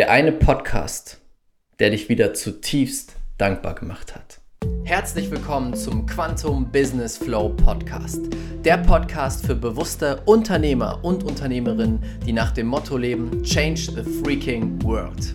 Der 0.00 0.10
eine 0.10 0.32
Podcast, 0.32 1.18
der 1.78 1.90
dich 1.90 2.08
wieder 2.08 2.32
zutiefst 2.32 3.16
dankbar 3.36 3.74
gemacht 3.74 4.14
hat. 4.14 4.40
Herzlich 4.84 5.30
willkommen 5.30 5.74
zum 5.74 6.06
Quantum 6.06 6.72
Business 6.72 7.18
Flow 7.18 7.50
Podcast. 7.50 8.18
Der 8.64 8.78
Podcast 8.78 9.44
für 9.44 9.54
bewusste 9.54 10.22
Unternehmer 10.24 11.00
und 11.02 11.22
Unternehmerinnen, 11.22 12.02
die 12.24 12.32
nach 12.32 12.52
dem 12.52 12.68
Motto 12.68 12.96
leben: 12.96 13.42
Change 13.42 13.92
the 13.94 14.02
freaking 14.24 14.82
world. 14.82 15.34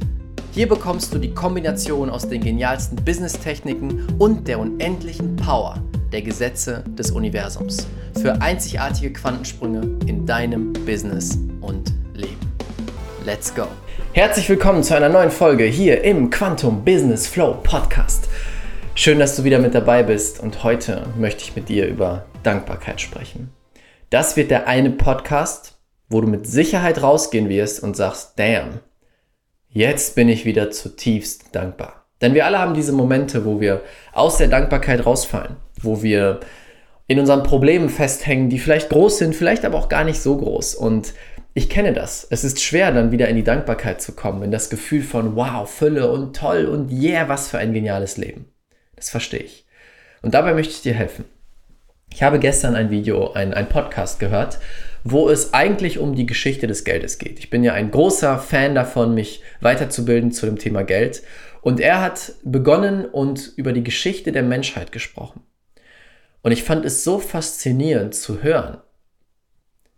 Hier 0.51 0.67
bekommst 0.67 1.13
du 1.13 1.19
die 1.19 1.31
Kombination 1.31 2.09
aus 2.09 2.27
den 2.27 2.41
genialsten 2.41 2.95
Business-Techniken 3.05 4.17
und 4.17 4.47
der 4.47 4.57
unendlichen 4.57 5.35
Power 5.35 5.79
der 6.11 6.23
Gesetze 6.23 6.83
des 6.97 7.11
Universums 7.11 7.85
für 8.19 8.41
einzigartige 8.41 9.13
Quantensprünge 9.13 9.99
in 10.07 10.25
deinem 10.25 10.73
Business 10.73 11.37
und 11.61 11.93
Leben. 12.15 12.39
Let's 13.27 13.53
go! 13.53 13.67
Herzlich 14.15 14.47
willkommen 14.47 14.81
zu 14.81 14.95
einer 14.95 15.09
neuen 15.09 15.29
Folge 15.29 15.65
hier 15.65 16.05
im 16.05 16.29
Quantum 16.29 16.85
Business 16.85 17.27
Flow 17.27 17.53
Podcast. 17.61 18.29
Schön, 18.93 19.19
dass 19.19 19.35
du 19.35 19.43
wieder 19.43 19.59
mit 19.59 19.75
dabei 19.75 20.03
bist 20.03 20.39
und 20.39 20.63
heute 20.63 21.05
möchte 21.17 21.43
ich 21.43 21.57
mit 21.57 21.67
dir 21.67 21.85
über 21.85 22.23
Dankbarkeit 22.41 23.01
sprechen. 23.01 23.51
Das 24.11 24.37
wird 24.37 24.51
der 24.51 24.69
eine 24.69 24.91
Podcast, 24.91 25.79
wo 26.07 26.21
du 26.21 26.27
mit 26.27 26.47
Sicherheit 26.47 27.03
rausgehen 27.03 27.49
wirst 27.49 27.83
und 27.83 27.97
sagst, 27.97 28.39
damn, 28.39 28.79
jetzt 29.67 30.15
bin 30.15 30.29
ich 30.29 30.45
wieder 30.45 30.71
zutiefst 30.71 31.47
dankbar. 31.51 32.05
Denn 32.21 32.33
wir 32.33 32.45
alle 32.45 32.59
haben 32.59 32.73
diese 32.73 32.93
Momente, 32.93 33.43
wo 33.43 33.59
wir 33.59 33.81
aus 34.13 34.37
der 34.37 34.47
Dankbarkeit 34.47 35.05
rausfallen, 35.05 35.57
wo 35.81 36.03
wir 36.03 36.39
in 37.07 37.19
unseren 37.19 37.43
Problemen 37.43 37.89
festhängen, 37.89 38.49
die 38.49 38.59
vielleicht 38.59 38.89
groß 38.89 39.17
sind, 39.17 39.35
vielleicht 39.35 39.65
aber 39.65 39.77
auch 39.77 39.89
gar 39.89 40.05
nicht 40.05 40.21
so 40.21 40.37
groß. 40.37 40.73
Und 40.73 41.13
ich 41.57 41.69
kenne 41.69 41.93
das. 41.93 42.27
Es 42.29 42.43
ist 42.43 42.61
schwer, 42.61 42.91
dann 42.91 43.11
wieder 43.11 43.29
in 43.29 43.37
die 43.37 43.43
Dankbarkeit 43.43 44.01
zu 44.01 44.11
kommen, 44.11 44.43
in 44.43 44.51
das 44.51 44.69
Gefühl 44.69 45.01
von 45.01 45.37
wow, 45.37 45.67
Fülle 45.67 46.11
und 46.11 46.35
toll 46.35 46.65
und 46.65 46.91
yeah, 46.91 47.29
was 47.29 47.47
für 47.47 47.57
ein 47.57 47.73
geniales 47.73 48.17
Leben. 48.17 48.49
Das 48.97 49.09
verstehe 49.09 49.39
ich. 49.39 49.65
Und 50.21 50.33
dabei 50.33 50.53
möchte 50.53 50.73
ich 50.73 50.81
dir 50.81 50.93
helfen. 50.93 51.23
Ich 52.11 52.23
habe 52.23 52.39
gestern 52.39 52.75
ein 52.75 52.91
Video, 52.91 53.31
ein, 53.31 53.53
ein 53.53 53.69
Podcast 53.69 54.19
gehört, 54.19 54.59
wo 55.05 55.29
es 55.29 55.53
eigentlich 55.53 55.97
um 55.97 56.13
die 56.13 56.25
Geschichte 56.25 56.67
des 56.67 56.83
Geldes 56.83 57.19
geht. 57.19 57.39
Ich 57.39 57.49
bin 57.49 57.63
ja 57.63 57.71
ein 57.71 57.89
großer 57.89 58.37
Fan 58.37 58.75
davon, 58.75 59.13
mich 59.13 59.41
weiterzubilden 59.61 60.33
zu 60.33 60.45
dem 60.45 60.57
Thema 60.57 60.83
Geld. 60.83 61.23
Und 61.61 61.79
er 61.79 62.01
hat 62.01 62.33
begonnen 62.43 63.05
und 63.05 63.53
über 63.55 63.71
die 63.71 63.83
Geschichte 63.83 64.33
der 64.33 64.43
Menschheit 64.43 64.91
gesprochen. 64.91 65.41
Und 66.41 66.51
ich 66.51 66.63
fand 66.63 66.83
es 66.83 67.05
so 67.05 67.19
faszinierend 67.19 68.13
zu 68.13 68.43
hören, 68.43 68.79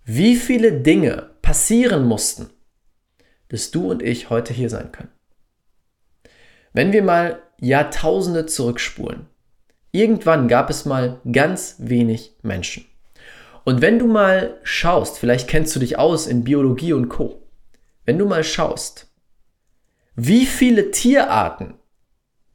wie 0.05 0.35
viele 0.35 0.71
Dinge 0.71 1.31
passieren 1.47 2.03
mussten, 2.03 2.49
dass 3.47 3.71
du 3.71 3.89
und 3.89 4.03
ich 4.03 4.29
heute 4.29 4.53
hier 4.53 4.69
sein 4.69 4.91
können. 4.91 5.13
Wenn 6.73 6.91
wir 6.91 7.01
mal 7.01 7.41
Jahrtausende 7.61 8.47
zurückspulen, 8.47 9.27
irgendwann 9.93 10.49
gab 10.49 10.69
es 10.69 10.83
mal 10.83 11.21
ganz 11.31 11.75
wenig 11.79 12.35
Menschen. 12.41 12.85
Und 13.63 13.81
wenn 13.81 13.97
du 13.97 14.07
mal 14.07 14.59
schaust, 14.63 15.19
vielleicht 15.19 15.47
kennst 15.47 15.73
du 15.73 15.79
dich 15.79 15.97
aus 15.97 16.27
in 16.27 16.43
Biologie 16.43 16.91
und 16.91 17.07
Co, 17.07 17.47
wenn 18.03 18.17
du 18.17 18.25
mal 18.25 18.43
schaust, 18.43 19.07
wie 20.17 20.45
viele 20.45 20.91
Tierarten 20.91 21.75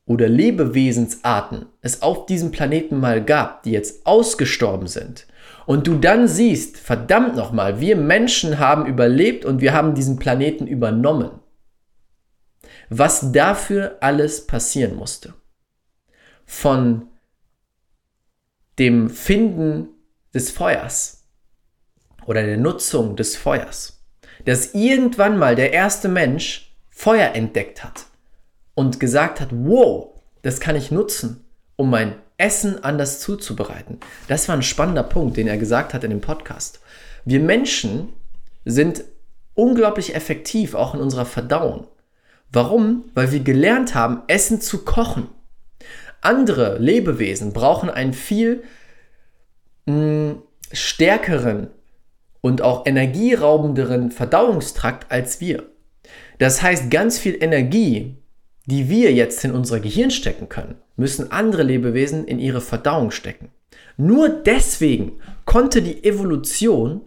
oder 0.05 0.29
Lebewesensarten 0.29 1.65
es 1.81 2.03
auf 2.03 2.27
diesem 2.27 2.51
Planeten 2.51 3.01
mal 3.01 3.25
gab, 3.25 3.63
die 3.63 3.71
jetzt 3.71 4.05
ausgestorben 4.05 4.87
sind, 4.87 5.27
und 5.67 5.87
du 5.87 5.99
dann 5.99 6.29
siehst, 6.29 6.77
verdammt 6.77 7.37
nochmal, 7.37 7.81
wir 7.81 7.97
Menschen 7.97 8.59
haben 8.59 8.87
überlebt 8.87 9.45
und 9.45 9.61
wir 9.61 9.73
haben 9.73 9.95
diesen 9.95 10.19
Planeten 10.19 10.67
übernommen. 10.67 11.41
Was 12.89 13.33
dafür 13.33 13.99
alles 14.01 14.47
passieren 14.47 14.97
musste. 14.97 15.35
Von 16.45 17.09
dem 18.79 19.11
Finden 19.11 19.89
des 20.35 20.51
Feuers 20.51 21.25
oder 22.27 22.43
der 22.43 22.57
Nutzung 22.57 23.17
des 23.17 23.37
Feuers, 23.37 24.03
dass 24.45 24.75
irgendwann 24.75 25.39
mal 25.39 25.57
der 25.57 25.73
erste 25.73 26.09
Mensch 26.09 26.77
Feuer 26.91 27.35
entdeckt 27.35 27.85
hat 27.85 28.07
und 28.75 29.01
gesagt 29.01 29.41
hat, 29.41 29.49
wow, 29.53 30.21
das 30.43 30.61
kann 30.61 30.77
ich 30.77 30.91
nutzen, 30.91 31.45
um 31.77 31.91
mein 31.91 32.22
Essen 32.39 32.83
anders 32.83 33.21
zuzubereiten. 33.21 33.99
Das 34.29 34.49
war 34.49 34.57
ein 34.57 34.63
spannender 34.63 35.03
Punkt, 35.03 35.37
den 35.37 35.49
er 35.49 35.59
gesagt 35.59 35.95
hat 35.95 36.05
in 36.05 36.11
dem 36.11 36.21
Podcast. 36.21 36.81
Wir 37.25 37.41
Menschen 37.41 38.09
sind 38.65 39.05
unglaublich 39.55 40.15
effektiv, 40.15 40.75
auch 40.75 40.95
in 40.95 41.01
unserer 41.01 41.27
Verdauung. 41.27 41.87
Warum? 42.51 43.05
Weil 43.15 43.33
wir 43.33 43.41
gelernt 43.41 43.95
haben, 43.95 44.23
Essen 44.27 44.61
zu 44.61 44.85
kochen. 44.85 45.29
Andere 46.21 46.79
Lebewesen 46.79 47.53
brauchen 47.53 47.91
einen 47.91 48.13
viel 48.13 48.63
mh, 49.87 49.95
hm, 49.95 50.43
stärkeren 50.73 51.69
und 52.41 52.63
auch 52.63 52.87
energieraubenderen 52.87 54.11
Verdauungstrakt 54.11 55.11
als 55.11 55.41
wir. 55.41 55.65
Das 56.39 56.63
heißt, 56.63 56.91
ganz 56.91 57.19
viel 57.19 57.37
Energie, 57.43 58.17
die 58.67 58.89
wir 58.89 59.13
jetzt 59.13 59.45
in 59.45 59.53
unser 59.53 59.81
Gehirn 59.81 60.11
stecken 60.11 60.49
können, 60.49 60.77
müssen 60.97 61.33
andere 61.33 61.63
Lebewesen 61.63 62.27
in 62.27 62.39
ihre 62.39 62.61
Verdauung 62.61 63.11
stecken. 63.11 63.51
Nur 63.97 64.29
deswegen 64.29 65.21
konnte 65.45 65.83
die 65.83 66.05
Evolution 66.05 67.03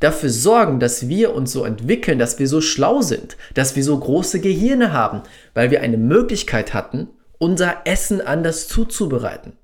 dafür 0.00 0.30
sorgen, 0.30 0.80
dass 0.80 1.08
wir 1.08 1.34
uns 1.34 1.52
so 1.52 1.64
entwickeln, 1.64 2.18
dass 2.18 2.38
wir 2.38 2.48
so 2.48 2.60
schlau 2.60 3.00
sind, 3.00 3.36
dass 3.54 3.76
wir 3.76 3.84
so 3.84 3.98
große 3.98 4.40
Gehirne 4.40 4.92
haben, 4.92 5.22
weil 5.54 5.70
wir 5.70 5.80
eine 5.80 5.96
Möglichkeit 5.96 6.74
hatten, 6.74 7.08
unser 7.38 7.82
Essen 7.84 8.20
anders 8.20 8.68
zuzubereiten. 8.68 9.54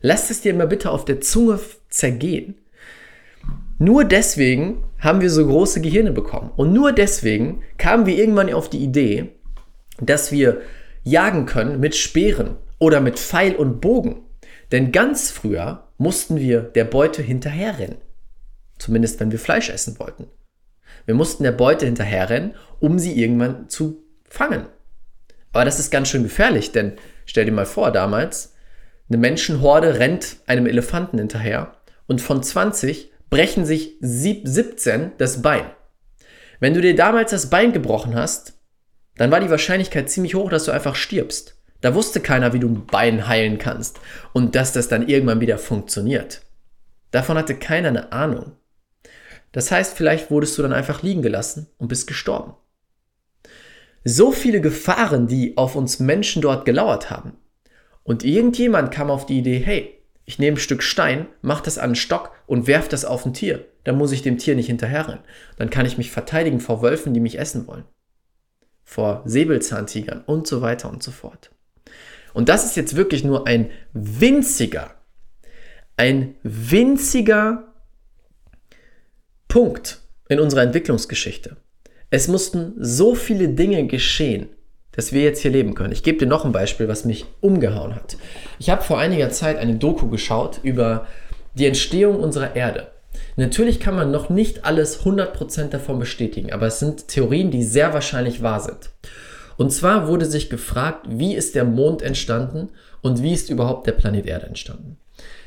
Lass 0.00 0.30
es 0.30 0.42
dir 0.42 0.54
mal 0.54 0.66
bitte 0.66 0.90
auf 0.90 1.04
der 1.04 1.20
Zunge 1.20 1.58
zergehen. 1.88 2.56
Nur 3.78 4.04
deswegen 4.04 4.84
haben 5.00 5.20
wir 5.20 5.30
so 5.30 5.46
große 5.46 5.80
Gehirne 5.80 6.12
bekommen. 6.12 6.50
Und 6.56 6.72
nur 6.72 6.92
deswegen 6.92 7.62
kamen 7.78 8.06
wir 8.06 8.16
irgendwann 8.16 8.52
auf 8.52 8.70
die 8.70 8.78
Idee, 8.78 9.32
dass 10.00 10.30
wir 10.30 10.60
jagen 11.04 11.46
können 11.46 11.78
mit 11.80 11.94
Speeren 11.94 12.56
oder 12.78 13.00
mit 13.00 13.18
Pfeil 13.18 13.54
und 13.54 13.80
Bogen. 13.80 14.22
Denn 14.72 14.90
ganz 14.90 15.30
früher 15.30 15.88
mussten 15.98 16.36
wir 16.36 16.62
der 16.62 16.84
Beute 16.84 17.22
hinterherrennen. 17.22 17.98
Zumindest 18.78 19.20
wenn 19.20 19.30
wir 19.30 19.38
Fleisch 19.38 19.70
essen 19.70 19.98
wollten. 19.98 20.26
Wir 21.06 21.14
mussten 21.14 21.44
der 21.44 21.52
Beute 21.52 21.86
hinterherrennen, 21.86 22.54
um 22.80 22.98
sie 22.98 23.20
irgendwann 23.20 23.68
zu 23.68 24.02
fangen. 24.28 24.66
Aber 25.52 25.64
das 25.64 25.78
ist 25.78 25.90
ganz 25.90 26.08
schön 26.08 26.24
gefährlich, 26.24 26.72
denn 26.72 26.94
stell 27.26 27.44
dir 27.44 27.52
mal 27.52 27.66
vor, 27.66 27.92
damals, 27.92 28.54
eine 29.08 29.18
Menschenhorde 29.18 29.98
rennt 29.98 30.38
einem 30.46 30.66
Elefanten 30.66 31.18
hinterher 31.18 31.76
und 32.06 32.20
von 32.20 32.42
20 32.42 33.12
brechen 33.30 33.64
sich 33.64 33.96
17 34.00 35.12
das 35.18 35.42
Bein. 35.42 35.64
Wenn 36.58 36.74
du 36.74 36.80
dir 36.80 36.96
damals 36.96 37.30
das 37.30 37.50
Bein 37.50 37.72
gebrochen 37.72 38.14
hast, 38.14 38.53
dann 39.16 39.30
war 39.30 39.40
die 39.40 39.50
Wahrscheinlichkeit 39.50 40.10
ziemlich 40.10 40.34
hoch, 40.34 40.50
dass 40.50 40.64
du 40.64 40.72
einfach 40.72 40.96
stirbst. 40.96 41.56
Da 41.80 41.94
wusste 41.94 42.20
keiner, 42.20 42.52
wie 42.52 42.60
du 42.60 42.68
ein 42.68 42.86
Bein 42.86 43.28
heilen 43.28 43.58
kannst 43.58 44.00
und 44.32 44.54
dass 44.54 44.72
das 44.72 44.88
dann 44.88 45.06
irgendwann 45.06 45.40
wieder 45.40 45.58
funktioniert. 45.58 46.42
Davon 47.10 47.36
hatte 47.36 47.54
keiner 47.54 47.88
eine 47.88 48.12
Ahnung. 48.12 48.52
Das 49.52 49.70
heißt, 49.70 49.96
vielleicht 49.96 50.30
wurdest 50.30 50.58
du 50.58 50.62
dann 50.62 50.72
einfach 50.72 51.02
liegen 51.02 51.22
gelassen 51.22 51.68
und 51.78 51.88
bist 51.88 52.06
gestorben. 52.06 52.54
So 54.02 54.32
viele 54.32 54.60
Gefahren, 54.60 55.28
die 55.28 55.56
auf 55.56 55.76
uns 55.76 56.00
Menschen 56.00 56.42
dort 56.42 56.64
gelauert 56.64 57.10
haben. 57.10 57.34
Und 58.02 58.24
irgendjemand 58.24 58.90
kam 58.90 59.10
auf 59.10 59.26
die 59.26 59.38
Idee, 59.38 59.58
hey, 59.58 59.94
ich 60.24 60.38
nehme 60.38 60.56
ein 60.56 60.60
Stück 60.60 60.82
Stein, 60.82 61.26
mach 61.42 61.60
das 61.60 61.78
an 61.78 61.84
einen 61.84 61.94
Stock 61.94 62.32
und 62.46 62.66
werf 62.66 62.88
das 62.88 63.04
auf 63.04 63.24
ein 63.24 63.34
Tier. 63.34 63.64
Dann 63.84 63.96
muss 63.96 64.12
ich 64.12 64.22
dem 64.22 64.38
Tier 64.38 64.56
nicht 64.56 64.66
hinterherrennen. 64.66 65.22
Dann 65.56 65.70
kann 65.70 65.86
ich 65.86 65.98
mich 65.98 66.10
verteidigen 66.10 66.60
vor 66.60 66.82
Wölfen, 66.82 67.14
die 67.14 67.20
mich 67.20 67.38
essen 67.38 67.66
wollen 67.66 67.84
vor 68.84 69.22
Säbelzahntigern 69.24 70.22
und 70.26 70.46
so 70.46 70.60
weiter 70.60 70.90
und 70.90 71.02
so 71.02 71.10
fort. 71.10 71.50
Und 72.32 72.48
das 72.48 72.64
ist 72.64 72.76
jetzt 72.76 72.96
wirklich 72.96 73.24
nur 73.24 73.46
ein 73.46 73.70
winziger, 73.92 74.94
ein 75.96 76.34
winziger 76.42 77.72
Punkt 79.48 80.00
in 80.28 80.40
unserer 80.40 80.62
Entwicklungsgeschichte. 80.62 81.56
Es 82.10 82.28
mussten 82.28 82.74
so 82.78 83.14
viele 83.14 83.48
Dinge 83.48 83.86
geschehen, 83.86 84.48
dass 84.92 85.12
wir 85.12 85.22
jetzt 85.22 85.40
hier 85.40 85.50
leben 85.50 85.74
können. 85.74 85.92
Ich 85.92 86.02
gebe 86.02 86.18
dir 86.18 86.26
noch 86.26 86.44
ein 86.44 86.52
Beispiel, 86.52 86.88
was 86.88 87.04
mich 87.04 87.26
umgehauen 87.40 87.94
hat. 87.94 88.16
Ich 88.58 88.70
habe 88.70 88.82
vor 88.82 88.98
einiger 88.98 89.30
Zeit 89.30 89.56
eine 89.56 89.76
Doku 89.76 90.08
geschaut 90.08 90.60
über 90.62 91.06
die 91.54 91.66
Entstehung 91.66 92.20
unserer 92.20 92.54
Erde. 92.56 92.93
Natürlich 93.36 93.80
kann 93.80 93.96
man 93.96 94.10
noch 94.10 94.30
nicht 94.30 94.64
alles 94.64 95.04
100% 95.04 95.68
davon 95.68 95.98
bestätigen, 95.98 96.52
aber 96.52 96.66
es 96.66 96.78
sind 96.78 97.08
Theorien, 97.08 97.50
die 97.50 97.62
sehr 97.62 97.92
wahrscheinlich 97.92 98.42
wahr 98.42 98.60
sind. 98.60 98.90
Und 99.56 99.72
zwar 99.72 100.08
wurde 100.08 100.26
sich 100.26 100.50
gefragt, 100.50 101.06
wie 101.08 101.34
ist 101.34 101.54
der 101.54 101.64
Mond 101.64 102.02
entstanden 102.02 102.70
und 103.02 103.22
wie 103.22 103.32
ist 103.32 103.50
überhaupt 103.50 103.86
der 103.86 103.92
Planet 103.92 104.26
Erde 104.26 104.46
entstanden. 104.46 104.98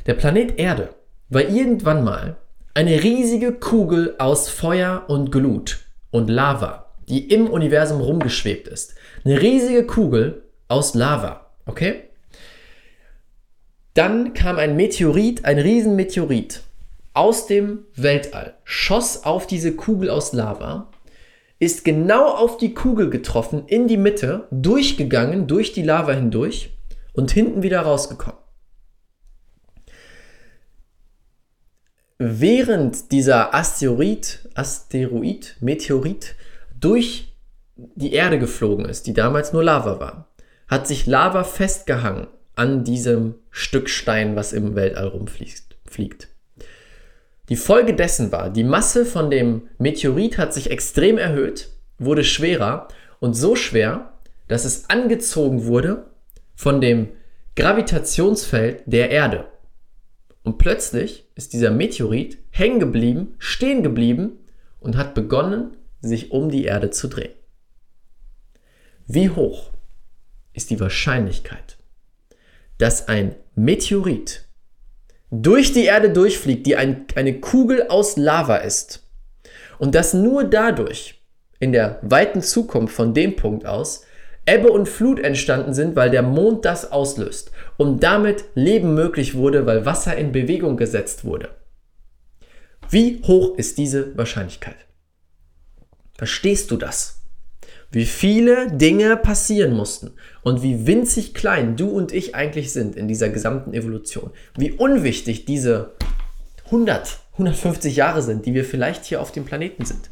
Der 0.05 0.13
Planet 0.13 0.57
Erde 0.57 0.89
war 1.29 1.41
irgendwann 1.41 2.03
mal 2.03 2.37
eine 2.73 3.03
riesige 3.03 3.53
Kugel 3.53 4.15
aus 4.19 4.49
Feuer 4.49 5.05
und 5.07 5.31
Glut 5.31 5.79
und 6.11 6.29
Lava, 6.29 6.93
die 7.09 7.27
im 7.33 7.49
Universum 7.49 8.01
rumgeschwebt 8.01 8.67
ist. 8.67 8.95
Eine 9.25 9.41
riesige 9.41 9.85
Kugel 9.85 10.43
aus 10.67 10.93
Lava, 10.93 11.47
okay? 11.65 12.03
Dann 13.93 14.33
kam 14.33 14.57
ein 14.57 14.75
Meteorit, 14.75 15.43
ein 15.43 15.57
Riesenmeteorit 15.57 16.61
aus 17.17 17.47
dem 17.47 17.85
Weltall, 17.95 18.53
schoss 18.63 19.23
auf 19.23 19.47
diese 19.47 19.75
Kugel 19.75 20.09
aus 20.11 20.33
Lava, 20.33 20.91
ist 21.59 21.83
genau 21.83 22.29
auf 22.29 22.57
die 22.57 22.75
Kugel 22.75 23.09
getroffen, 23.09 23.63
in 23.65 23.87
die 23.87 23.97
Mitte, 23.97 24.47
durchgegangen, 24.51 25.47
durch 25.47 25.73
die 25.73 25.81
Lava 25.81 26.13
hindurch 26.13 26.77
und 27.13 27.31
hinten 27.31 27.63
wieder 27.63 27.81
rausgekommen. 27.81 28.39
Während 32.19 33.11
dieser 33.11 33.53
Asteroid, 33.53 34.47
Asteroid, 34.53 35.55
Meteorit 35.59 36.35
durch 36.79 37.35
die 37.75 38.13
Erde 38.13 38.37
geflogen 38.37 38.85
ist, 38.85 39.07
die 39.07 39.13
damals 39.13 39.53
nur 39.53 39.63
Lava 39.63 39.99
war, 39.99 40.29
hat 40.67 40.87
sich 40.87 41.07
Lava 41.07 41.43
festgehangen 41.43 42.27
an 42.55 42.83
diesem 42.83 43.35
Stück 43.49 43.89
Stein, 43.89 44.35
was 44.35 44.53
im 44.53 44.75
Weltall 44.75 45.07
rumfliegt. 45.07 46.36
Die 47.49 47.55
Folge 47.55 47.93
dessen 47.93 48.31
war, 48.31 48.49
die 48.49 48.63
Masse 48.63 49.05
von 49.05 49.31
dem 49.31 49.69
Meteorit 49.77 50.37
hat 50.37 50.53
sich 50.53 50.69
extrem 50.69 51.17
erhöht, 51.17 51.69
wurde 51.97 52.23
schwerer 52.23 52.89
und 53.19 53.33
so 53.33 53.55
schwer, 53.55 54.13
dass 54.47 54.65
es 54.65 54.89
angezogen 54.89 55.65
wurde 55.65 56.07
von 56.55 56.81
dem 56.81 57.09
Gravitationsfeld 57.55 58.83
der 58.85 59.09
Erde. 59.09 59.47
Und 60.43 60.57
plötzlich 60.57 61.27
ist 61.35 61.53
dieser 61.53 61.71
Meteorit 61.71 62.37
hängen 62.51 62.79
geblieben, 62.79 63.35
stehen 63.39 63.83
geblieben 63.83 64.39
und 64.79 64.97
hat 64.97 65.13
begonnen, 65.13 65.75
sich 66.01 66.31
um 66.31 66.49
die 66.49 66.65
Erde 66.65 66.89
zu 66.89 67.07
drehen. 67.07 67.33
Wie 69.07 69.29
hoch 69.29 69.71
ist 70.53 70.69
die 70.69 70.79
Wahrscheinlichkeit, 70.79 71.77
dass 72.77 73.07
ein 73.07 73.35
Meteorit 73.55 74.46
durch 75.29 75.73
die 75.73 75.85
Erde 75.85 76.09
durchfliegt, 76.09 76.65
die 76.65 76.75
ein, 76.75 77.05
eine 77.15 77.39
Kugel 77.39 77.87
aus 77.89 78.17
Lava 78.17 78.57
ist 78.57 79.03
und 79.77 79.95
dass 79.95 80.13
nur 80.13 80.43
dadurch 80.43 81.21
in 81.59 81.71
der 81.71 81.99
weiten 82.01 82.41
Zukunft 82.41 82.95
von 82.95 83.13
dem 83.13 83.35
Punkt 83.35 83.65
aus 83.65 84.03
Ebbe 84.45 84.71
und 84.71 84.87
Flut 84.87 85.19
entstanden 85.19 85.73
sind, 85.73 85.95
weil 85.95 86.09
der 86.09 86.21
Mond 86.21 86.63
das 86.63 86.91
auslöst 86.91 87.51
und 87.75 88.01
damit 88.01 88.45
Leben 88.55 88.93
möglich 88.93 89.35
wurde, 89.35 89.65
weil 89.65 89.85
Wasser 89.85 90.15
in 90.15 90.31
Bewegung 90.31 90.77
gesetzt 90.77 91.25
wurde. 91.25 91.49
Wie 92.89 93.21
hoch 93.23 93.57
ist 93.57 93.77
diese 93.77 94.17
Wahrscheinlichkeit? 94.17 94.77
Verstehst 96.17 96.71
du 96.71 96.77
das? 96.77 97.16
Wie 97.91 98.05
viele 98.05 98.71
Dinge 98.71 99.15
passieren 99.17 99.73
mussten 99.73 100.11
und 100.43 100.61
wie 100.61 100.85
winzig 100.87 101.33
klein 101.33 101.75
du 101.75 101.89
und 101.89 102.11
ich 102.11 102.35
eigentlich 102.35 102.73
sind 102.73 102.95
in 102.95 103.07
dieser 103.07 103.29
gesamten 103.29 103.73
Evolution. 103.73 104.31
Wie 104.57 104.71
unwichtig 104.71 105.45
diese 105.45 105.93
100, 106.65 107.19
150 107.33 107.95
Jahre 107.95 108.21
sind, 108.21 108.45
die 108.45 108.53
wir 108.53 108.65
vielleicht 108.65 109.05
hier 109.05 109.21
auf 109.21 109.31
dem 109.31 109.45
Planeten 109.45 109.85
sind. 109.85 110.09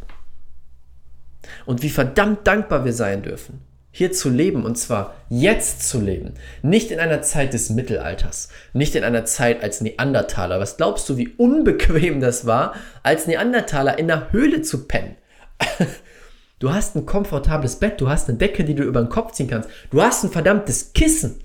Und 1.66 1.84
wie 1.84 1.90
verdammt 1.90 2.48
dankbar 2.48 2.86
wir 2.86 2.94
sein 2.94 3.24
dürfen, 3.24 3.62
hier 3.92 4.12
zu 4.12 4.30
leben 4.30 4.66
und 4.66 4.78
zwar 4.78 5.16
jetzt 5.30 5.88
zu 5.88 6.00
leben. 6.00 6.34
Nicht 6.62 6.92
in 6.92 7.00
einer 7.00 7.22
Zeit 7.22 7.54
des 7.54 7.70
Mittelalters, 7.70 8.50
nicht 8.74 8.96
in 8.96 9.04
einer 9.04 9.26
Zeit 9.26 9.64
als 9.64 9.82
Neandertaler. 9.82 10.60
Was 10.60 10.78
glaubst 10.78 11.08
du, 11.10 11.18
wie 11.18 11.30
unbequem 11.38 12.20
das 12.20 12.46
war, 12.46 12.76
als 13.04 13.28
Neandertaler 13.28 14.00
in 14.00 14.08
der 14.08 14.32
Höhle 14.32 14.62
zu 14.62 14.88
pennen? 14.88 15.16
Du 16.60 16.74
hast 16.74 16.96
ein 16.96 17.06
komfortables 17.06 17.78
Bett, 17.78 18.00
du 18.00 18.10
hast 18.10 18.30
eine 18.30 18.38
Decke, 18.38 18.64
die 18.64 18.76
du 18.76 18.84
über 18.84 19.02
den 19.02 19.10
Kopf 19.10 19.34
ziehen 19.34 19.50
kannst. 19.50 19.70
Du 19.90 20.02
hast 20.02 20.24
ein 20.24 20.32
verdammtes 20.32 20.94
Kissen. 20.94 21.42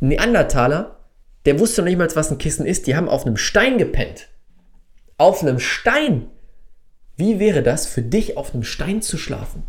Neandertaler, 0.00 0.96
der 1.44 1.58
wusste 1.58 1.82
noch 1.82 1.88
nicht 1.88 1.98
mal, 1.98 2.08
was 2.14 2.30
ein 2.30 2.38
Kissen 2.38 2.66
ist. 2.66 2.86
Die 2.86 2.94
haben 2.94 3.08
auf 3.08 3.26
einem 3.26 3.36
Stein 3.36 3.78
gepennt. 3.78 4.28
Auf 5.18 5.42
einem 5.42 5.58
Stein. 5.58 6.30
Wie 7.16 7.38
wäre 7.38 7.62
das 7.62 7.86
für 7.86 8.02
dich, 8.02 8.36
auf 8.36 8.54
einem 8.54 8.62
Stein 8.62 9.02
zu 9.02 9.18
schlafen? 9.18 9.64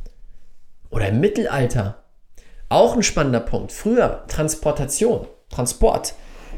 Oder 0.89 1.09
im 1.09 1.19
Mittelalter. 1.19 2.03
Auch 2.69 2.95
ein 2.95 3.03
spannender 3.03 3.39
Punkt. 3.39 3.71
Früher 3.71 4.25
Transportation, 4.27 5.27
Transport 5.49 6.13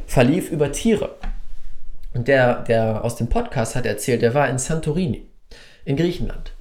verlief 0.07 0.51
über 0.51 0.71
Tiere. 0.71 1.15
Und 2.13 2.27
der, 2.27 2.61
der 2.63 3.03
aus 3.03 3.15
dem 3.15 3.27
Podcast 3.27 3.75
hat 3.75 3.85
erzählt, 3.85 4.21
der 4.21 4.33
war 4.33 4.49
in 4.49 4.57
Santorini, 4.57 5.29
in 5.83 5.97
Griechenland. 5.97 6.54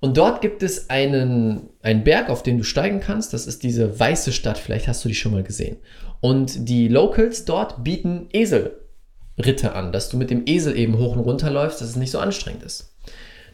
Und 0.00 0.16
dort 0.16 0.40
gibt 0.40 0.62
es 0.62 0.88
einen, 0.88 1.68
einen 1.82 2.04
Berg, 2.04 2.30
auf 2.30 2.42
den 2.42 2.56
du 2.58 2.64
steigen 2.64 3.00
kannst. 3.00 3.34
Das 3.34 3.46
ist 3.46 3.62
diese 3.62 4.00
weiße 4.00 4.32
Stadt. 4.32 4.56
Vielleicht 4.56 4.88
hast 4.88 5.04
du 5.04 5.08
die 5.08 5.14
schon 5.14 5.32
mal 5.32 5.42
gesehen. 5.42 5.76
Und 6.20 6.68
die 6.68 6.88
Locals 6.88 7.44
dort 7.44 7.84
bieten 7.84 8.28
Eselritte 8.32 9.72
an, 9.74 9.92
dass 9.92 10.08
du 10.08 10.16
mit 10.16 10.30
dem 10.30 10.42
Esel 10.46 10.76
eben 10.76 10.98
hoch 10.98 11.14
und 11.14 11.20
runter 11.20 11.50
läufst, 11.50 11.80
dass 11.80 11.88
es 11.90 11.96
nicht 11.96 12.10
so 12.10 12.18
anstrengend 12.18 12.62
ist. 12.62 12.96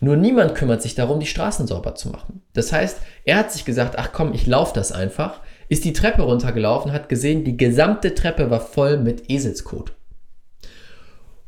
Nur 0.00 0.16
niemand 0.16 0.54
kümmert 0.54 0.82
sich 0.82 0.94
darum, 0.94 1.20
die 1.20 1.26
Straßen 1.26 1.66
sauber 1.66 1.94
zu 1.94 2.10
machen. 2.10 2.42
Das 2.52 2.72
heißt, 2.72 2.98
er 3.24 3.36
hat 3.38 3.52
sich 3.52 3.64
gesagt, 3.64 3.98
ach 3.98 4.10
komm, 4.12 4.34
ich 4.34 4.46
laufe 4.46 4.74
das 4.74 4.92
einfach, 4.92 5.40
ist 5.68 5.84
die 5.84 5.94
Treppe 5.94 6.22
runtergelaufen, 6.22 6.92
hat 6.92 7.08
gesehen, 7.08 7.44
die 7.44 7.56
gesamte 7.56 8.14
Treppe 8.14 8.50
war 8.50 8.60
voll 8.60 8.98
mit 8.98 9.30
Eselskot. 9.30 9.92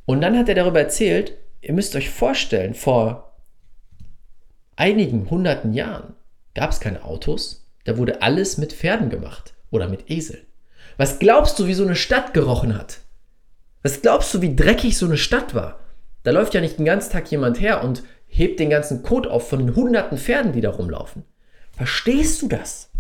Und 0.07 0.23
dann 0.23 0.37
hat 0.39 0.49
er 0.49 0.55
darüber 0.55 0.81
erzählt, 0.81 1.35
ihr 1.61 1.75
müsst 1.75 1.95
euch 1.95 2.09
vorstellen, 2.09 2.75
vor 2.75 3.28
einigen 4.79 5.29
hunderten 5.29 5.75
Jahren 5.75 6.15
gab 6.55 6.71
es 6.71 6.81
keine 6.81 7.05
Autos, 7.05 7.67
da 7.85 7.99
wurde 7.99 8.23
alles 8.23 8.59
mit 8.59 8.73
Pferden 8.73 9.11
gemacht 9.11 9.55
oder 9.71 9.89
mit 9.89 10.11
Eseln. 10.11 10.47
Was 10.97 11.19
glaubst 11.19 11.59
du, 11.59 11.67
wie 11.67 11.75
so 11.75 11.85
eine 11.85 11.97
Stadt 11.97 12.33
gerochen 12.33 12.77
hat? 12.77 13.01
Was 13.83 14.03
glaubst 14.03 14.33
du, 14.35 14.41
wie 14.41 14.55
dreckig 14.55 14.97
so 14.97 15.07
eine 15.07 15.17
Stadt 15.17 15.55
war? 15.55 15.81
Da 16.23 16.31
läuft 16.31 16.55
ja 16.55 16.61
nicht 16.61 16.79
den 16.79 16.85
ganzen 16.85 17.13
Tag 17.13 17.31
jemand 17.31 17.61
her 17.61 17.85
und 17.85 18.03
hebt 18.27 18.61
den 18.61 18.71
ganzen 18.71 19.03
Kot 19.03 19.27
auf 19.27 19.49
von 19.49 19.61
den 19.61 19.77
hunderten 19.77 20.19
Pferden, 20.19 20.53
die 20.53 20.61
da 20.61 20.71
rumlaufen. 20.71 21.25
Verstehst 21.73 22.43
du 22.43 22.49
das? 22.49 22.91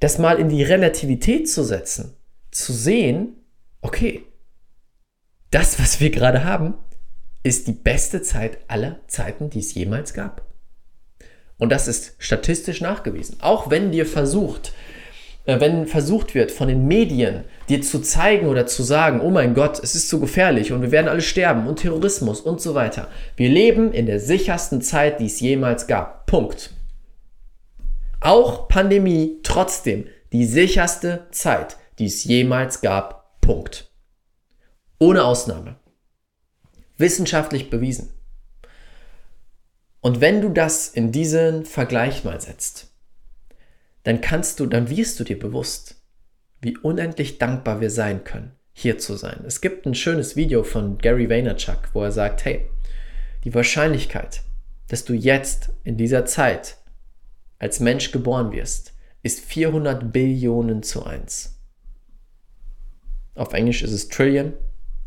Das 0.00 0.18
mal 0.18 0.38
in 0.38 0.48
die 0.48 0.62
Relativität 0.62 1.48
zu 1.48 1.62
setzen, 1.62 2.14
zu 2.50 2.72
sehen, 2.72 3.34
okay, 3.80 4.24
das, 5.50 5.78
was 5.78 6.00
wir 6.00 6.10
gerade 6.10 6.44
haben, 6.44 6.74
ist 7.42 7.66
die 7.66 7.72
beste 7.72 8.22
Zeit 8.22 8.58
aller 8.68 9.00
Zeiten, 9.06 9.50
die 9.50 9.60
es 9.60 9.74
jemals 9.74 10.12
gab. 10.12 10.45
Und 11.58 11.70
das 11.70 11.88
ist 11.88 12.14
statistisch 12.18 12.80
nachgewiesen. 12.80 13.38
Auch 13.40 13.70
wenn 13.70 13.90
dir 13.90 14.06
versucht, 14.06 14.72
äh, 15.46 15.60
wenn 15.60 15.86
versucht 15.86 16.34
wird 16.34 16.50
von 16.50 16.68
den 16.68 16.86
Medien 16.86 17.44
dir 17.68 17.80
zu 17.80 18.00
zeigen 18.00 18.48
oder 18.48 18.66
zu 18.66 18.82
sagen, 18.82 19.20
oh 19.20 19.30
mein 19.30 19.54
Gott, 19.54 19.82
es 19.82 19.94
ist 19.94 20.08
zu 20.08 20.20
gefährlich 20.20 20.72
und 20.72 20.82
wir 20.82 20.90
werden 20.90 21.08
alle 21.08 21.22
sterben 21.22 21.66
und 21.66 21.80
Terrorismus 21.80 22.40
und 22.40 22.60
so 22.60 22.74
weiter. 22.74 23.08
Wir 23.36 23.48
leben 23.48 23.92
in 23.92 24.06
der 24.06 24.20
sichersten 24.20 24.82
Zeit, 24.82 25.20
die 25.20 25.26
es 25.26 25.40
jemals 25.40 25.86
gab. 25.86 26.26
Punkt. 26.26 26.70
Auch 28.20 28.68
Pandemie 28.68 29.38
trotzdem 29.42 30.06
die 30.32 30.44
sicherste 30.44 31.26
Zeit, 31.30 31.76
die 31.98 32.06
es 32.06 32.24
jemals 32.24 32.80
gab. 32.80 33.40
Punkt. 33.40 33.90
Ohne 34.98 35.24
Ausnahme. 35.24 35.76
Wissenschaftlich 36.98 37.70
bewiesen. 37.70 38.10
Und 40.06 40.20
wenn 40.20 40.40
du 40.40 40.50
das 40.50 40.86
in 40.86 41.10
diesen 41.10 41.64
Vergleich 41.64 42.22
mal 42.22 42.40
setzt, 42.40 42.92
dann 44.04 44.20
kannst 44.20 44.60
du, 44.60 44.66
dann 44.66 44.88
wirst 44.88 45.18
du 45.18 45.24
dir 45.24 45.36
bewusst, 45.36 45.96
wie 46.60 46.76
unendlich 46.76 47.38
dankbar 47.38 47.80
wir 47.80 47.90
sein 47.90 48.22
können, 48.22 48.52
hier 48.72 48.98
zu 48.98 49.16
sein. 49.16 49.42
Es 49.48 49.60
gibt 49.60 49.84
ein 49.84 49.96
schönes 49.96 50.36
Video 50.36 50.62
von 50.62 50.98
Gary 50.98 51.28
Vaynerchuk, 51.28 51.88
wo 51.92 52.04
er 52.04 52.12
sagt, 52.12 52.44
hey, 52.44 52.68
die 53.42 53.52
Wahrscheinlichkeit, 53.52 54.42
dass 54.86 55.04
du 55.04 55.12
jetzt 55.12 55.70
in 55.82 55.96
dieser 55.96 56.24
Zeit 56.24 56.76
als 57.58 57.80
Mensch 57.80 58.12
geboren 58.12 58.52
wirst, 58.52 58.92
ist 59.24 59.40
400 59.40 60.12
Billionen 60.12 60.84
zu 60.84 61.04
1. 61.04 61.58
Auf 63.34 63.52
Englisch 63.54 63.82
ist 63.82 63.90
es 63.90 64.08
Trillion, 64.08 64.52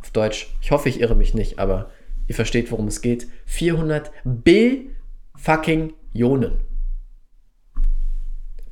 auf 0.01 0.11
Deutsch, 0.11 0.53
ich 0.61 0.71
hoffe, 0.71 0.89
ich 0.89 0.99
irre 0.99 1.15
mich 1.15 1.33
nicht, 1.33 1.57
aber 1.57 1.89
Ihr 2.29 2.35
versteht, 2.35 2.71
worum 2.71 2.87
es 2.87 3.01
geht. 3.01 3.27
400 3.47 4.11
Bill 4.23 4.95
fucking 5.35 5.93
Ionen. 6.13 6.59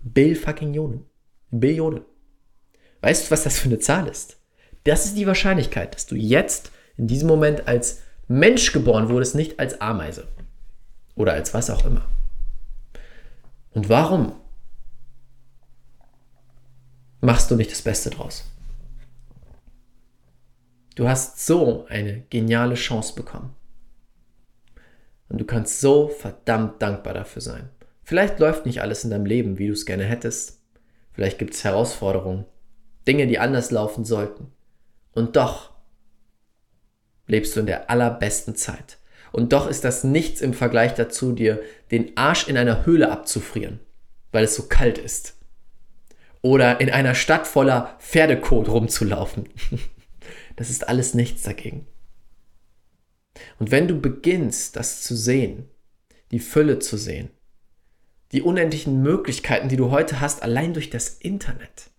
Bill 0.04 0.36
fucking 0.36 0.76
Ionen. 0.76 1.06
Billionen. 1.50 2.04
Weißt 3.02 3.26
du, 3.26 3.32
was 3.32 3.44
das 3.44 3.58
für 3.58 3.68
eine 3.68 3.80
Zahl 3.80 4.08
ist? 4.08 4.38
Das 4.84 5.06
ist 5.06 5.18
die 5.18 5.26
Wahrscheinlichkeit, 5.26 5.96
dass 5.96 6.06
du 6.06 6.16
jetzt 6.16 6.72
in 6.98 7.08
diesem 7.08 7.28
Moment 7.28 7.68
als 7.68 8.04
Mensch 8.28 8.72
geboren 8.74 9.10
wurdest, 9.10 9.34
nicht 9.34 9.60
als 9.60 9.82
Ameise. 9.82 10.28
Oder 11.16 11.34
als 11.34 11.56
was 11.56 11.72
auch 11.72 11.84
immer. 11.84 12.06
Und 13.72 13.90
warum 13.90 14.34
machst 17.22 17.50
du 17.50 17.56
nicht 17.56 17.72
das 17.72 17.82
Beste 17.82 18.12
draus? 18.12 18.46
Du 20.98 21.08
hast 21.08 21.46
so 21.46 21.86
eine 21.90 22.22
geniale 22.32 22.74
Chance 22.74 23.14
bekommen. 23.14 23.54
Und 25.30 25.40
du 25.40 25.46
kannst 25.46 25.80
so 25.80 26.08
verdammt 26.08 26.82
dankbar 26.82 27.14
dafür 27.14 27.44
sein. 27.44 27.70
Vielleicht 28.02 28.40
läuft 28.40 28.66
nicht 28.66 28.82
alles 28.82 29.04
in 29.04 29.12
deinem 29.12 29.28
Leben, 29.28 29.60
wie 29.60 29.68
du 29.68 29.74
es 29.74 29.86
gerne 29.86 30.06
hättest. 30.06 30.60
Vielleicht 31.14 31.38
gibt 31.38 31.54
es 31.54 31.64
Herausforderungen, 31.64 32.46
Dinge, 33.08 33.28
die 33.28 33.38
anders 33.38 33.70
laufen 33.70 34.06
sollten. 34.06 34.52
Und 35.12 35.36
doch 35.36 35.70
lebst 37.28 37.56
du 37.56 37.60
in 37.60 37.68
der 37.68 37.92
allerbesten 37.92 38.56
Zeit. 38.56 38.98
Und 39.32 39.54
doch 39.54 39.68
ist 39.70 39.84
das 39.84 40.04
nichts 40.04 40.42
im 40.42 40.56
Vergleich 40.56 40.96
dazu, 40.96 41.32
dir 41.32 41.62
den 41.92 42.18
Arsch 42.18 42.48
in 42.48 42.58
einer 42.58 42.88
Höhle 42.88 43.12
abzufrieren, 43.12 43.82
weil 44.32 44.46
es 44.46 44.56
so 44.56 44.64
kalt 44.64 44.98
ist. 44.98 45.38
Oder 46.42 46.82
in 46.82 46.90
einer 46.90 47.14
Stadt 47.14 47.46
voller 47.46 47.98
Pferdekot 48.00 48.68
rumzulaufen. 48.68 49.48
Das 50.58 50.70
ist 50.70 50.90
alles 50.90 51.14
nichts 51.14 51.44
dagegen. 51.44 51.88
Und 53.60 53.72
wenn 53.72 53.88
du 53.88 54.02
beginnst, 54.02 54.76
das 54.76 55.04
zu 55.04 55.16
sehen, 55.16 55.70
die 56.32 56.40
Fülle 56.40 56.80
zu 56.80 56.98
sehen, 56.98 57.30
die 58.34 58.42
unendlichen 58.42 59.02
Möglichkeiten, 59.02 59.70
die 59.70 59.78
du 59.78 59.92
heute 59.92 60.20
hast, 60.20 60.44
allein 60.44 60.74
durch 60.74 60.90
das 60.90 61.10
Internet, 61.10 61.92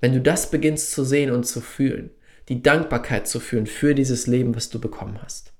wenn 0.00 0.12
du 0.12 0.20
das 0.20 0.50
beginnst 0.50 0.92
zu 0.92 1.02
sehen 1.02 1.32
und 1.32 1.44
zu 1.44 1.60
fühlen, 1.60 2.10
die 2.48 2.62
Dankbarkeit 2.62 3.26
zu 3.26 3.40
fühlen 3.40 3.66
für 3.66 3.94
dieses 3.94 4.26
Leben, 4.26 4.54
was 4.54 4.68
du 4.68 4.78
bekommen 4.78 5.20
hast, 5.22 5.52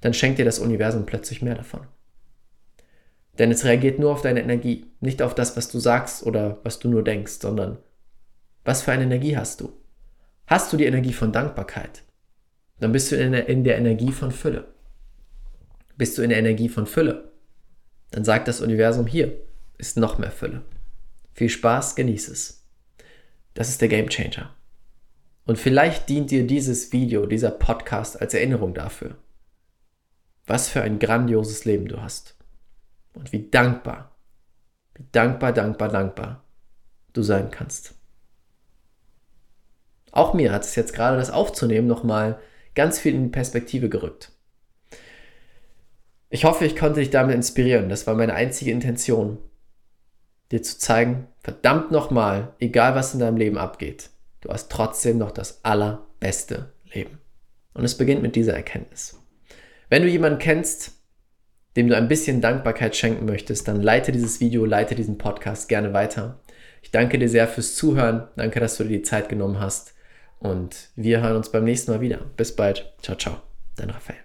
dann 0.00 0.14
schenkt 0.14 0.38
dir 0.38 0.44
das 0.44 0.58
Universum 0.58 1.06
plötzlich 1.06 1.42
mehr 1.42 1.54
davon. 1.54 1.86
Denn 3.38 3.50
es 3.50 3.64
reagiert 3.64 3.98
nur 3.98 4.10
auf 4.10 4.22
deine 4.22 4.42
Energie, 4.42 4.86
nicht 5.00 5.20
auf 5.20 5.34
das, 5.34 5.56
was 5.56 5.68
du 5.68 5.78
sagst 5.78 6.24
oder 6.24 6.60
was 6.64 6.78
du 6.78 6.88
nur 6.88 7.04
denkst, 7.04 7.40
sondern 7.40 7.78
was 8.64 8.82
für 8.82 8.92
eine 8.92 9.04
Energie 9.04 9.36
hast 9.36 9.60
du? 9.60 9.72
Hast 10.46 10.72
du 10.72 10.76
die 10.76 10.84
Energie 10.84 11.12
von 11.12 11.32
Dankbarkeit? 11.32 12.02
Dann 12.80 12.92
bist 12.92 13.10
du 13.10 13.16
in 13.16 13.32
der, 13.32 13.78
Energie 13.78 14.12
von 14.12 14.30
Fülle. 14.30 14.68
Bist 15.96 16.18
du 16.18 16.22
in 16.22 16.30
der 16.30 16.38
Energie 16.38 16.68
von 16.68 16.86
Fülle? 16.86 17.32
Dann 18.10 18.24
sagt 18.24 18.48
das 18.48 18.60
Universum 18.60 19.06
hier, 19.06 19.32
ist 19.78 19.96
noch 19.96 20.18
mehr 20.18 20.30
Fülle. 20.30 20.62
Viel 21.32 21.48
Spaß, 21.48 21.96
genieß 21.96 22.28
es. 22.28 22.64
Das 23.54 23.68
ist 23.68 23.80
der 23.80 23.88
Game 23.88 24.08
Changer. 24.08 24.54
Und 25.46 25.58
vielleicht 25.58 26.08
dient 26.08 26.30
dir 26.30 26.46
dieses 26.46 26.92
Video, 26.92 27.26
dieser 27.26 27.50
Podcast 27.50 28.20
als 28.20 28.34
Erinnerung 28.34 28.74
dafür. 28.74 29.16
Was 30.46 30.68
für 30.68 30.82
ein 30.82 30.98
grandioses 30.98 31.64
Leben 31.64 31.88
du 31.88 32.02
hast. 32.02 32.36
Und 33.14 33.32
wie 33.32 33.48
dankbar, 33.48 34.14
wie 34.94 35.04
dankbar, 35.12 35.52
dankbar, 35.52 35.88
dankbar 35.88 36.44
du 37.12 37.22
sein 37.22 37.50
kannst. 37.50 37.94
Auch 40.14 40.32
mir 40.32 40.52
hat 40.52 40.62
es 40.62 40.76
jetzt 40.76 40.94
gerade 40.94 41.16
das 41.16 41.30
aufzunehmen 41.30 41.88
nochmal 41.88 42.38
ganz 42.76 43.00
viel 43.00 43.16
in 43.16 43.24
die 43.24 43.30
Perspektive 43.30 43.88
gerückt. 43.88 44.30
Ich 46.30 46.44
hoffe, 46.44 46.64
ich 46.64 46.76
konnte 46.76 47.00
dich 47.00 47.10
damit 47.10 47.34
inspirieren. 47.34 47.88
Das 47.88 48.06
war 48.06 48.14
meine 48.14 48.34
einzige 48.34 48.70
Intention, 48.70 49.38
dir 50.52 50.62
zu 50.62 50.78
zeigen, 50.78 51.26
verdammt 51.40 51.90
nochmal, 51.90 52.54
egal 52.60 52.94
was 52.94 53.12
in 53.12 53.18
deinem 53.18 53.36
Leben 53.38 53.58
abgeht, 53.58 54.10
du 54.40 54.50
hast 54.50 54.70
trotzdem 54.70 55.18
noch 55.18 55.32
das 55.32 55.64
allerbeste 55.64 56.72
Leben. 56.92 57.18
Und 57.72 57.84
es 57.84 57.96
beginnt 57.96 58.22
mit 58.22 58.36
dieser 58.36 58.54
Erkenntnis. 58.54 59.20
Wenn 59.90 60.02
du 60.02 60.08
jemanden 60.08 60.38
kennst, 60.38 60.92
dem 61.74 61.88
du 61.88 61.96
ein 61.96 62.06
bisschen 62.06 62.40
Dankbarkeit 62.40 62.94
schenken 62.94 63.24
möchtest, 63.24 63.66
dann 63.66 63.82
leite 63.82 64.12
dieses 64.12 64.38
Video, 64.38 64.64
leite 64.64 64.94
diesen 64.94 65.18
Podcast 65.18 65.68
gerne 65.68 65.92
weiter. 65.92 66.40
Ich 66.82 66.92
danke 66.92 67.18
dir 67.18 67.28
sehr 67.28 67.48
fürs 67.48 67.74
Zuhören. 67.74 68.28
Danke, 68.36 68.60
dass 68.60 68.76
du 68.76 68.84
dir 68.84 68.98
die 68.98 69.02
Zeit 69.02 69.28
genommen 69.28 69.58
hast. 69.58 69.94
Und 70.38 70.90
wir 70.96 71.22
hören 71.22 71.36
uns 71.36 71.50
beim 71.50 71.64
nächsten 71.64 71.92
Mal 71.92 72.00
wieder. 72.00 72.18
Bis 72.36 72.54
bald. 72.54 72.92
Ciao, 73.02 73.16
ciao. 73.16 73.36
Dein 73.76 73.90
Raphael. 73.90 74.18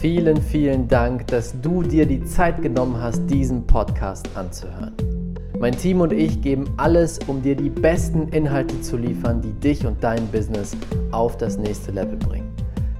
Vielen, 0.00 0.40
vielen 0.40 0.88
Dank, 0.88 1.26
dass 1.26 1.60
du 1.60 1.82
dir 1.82 2.06
die 2.06 2.24
Zeit 2.24 2.62
genommen 2.62 3.00
hast, 3.00 3.26
diesen 3.26 3.66
Podcast 3.66 4.28
anzuhören. 4.34 4.94
Mein 5.58 5.76
Team 5.76 6.00
und 6.00 6.12
ich 6.12 6.40
geben 6.40 6.72
alles, 6.78 7.18
um 7.26 7.42
dir 7.42 7.54
die 7.54 7.68
besten 7.68 8.28
Inhalte 8.28 8.80
zu 8.80 8.96
liefern, 8.96 9.42
die 9.42 9.52
dich 9.52 9.84
und 9.84 10.02
dein 10.02 10.26
Business 10.28 10.74
auf 11.10 11.36
das 11.36 11.58
nächste 11.58 11.92
Level 11.92 12.16
bringen. 12.16 12.50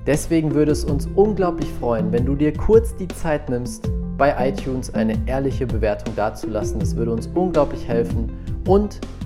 Deswegen 0.06 0.54
würde 0.54 0.72
es 0.72 0.84
uns 0.84 1.08
unglaublich 1.14 1.68
freuen, 1.80 2.12
wenn 2.12 2.26
du 2.26 2.34
dir 2.34 2.52
kurz 2.52 2.94
die 2.96 3.08
Zeit 3.08 3.48
nimmst, 3.48 3.90
bei 4.18 4.48
iTunes 4.48 4.92
eine 4.92 5.16
ehrliche 5.24 5.66
Bewertung 5.66 6.14
dazulassen. 6.16 6.80
Das 6.80 6.94
würde 6.96 7.12
uns 7.12 7.28
unglaublich 7.28 7.88
helfen. 7.88 8.30
Und 8.66 9.00